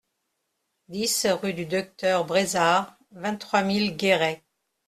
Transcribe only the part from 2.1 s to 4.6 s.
Brésard, vingt-trois mille Guéret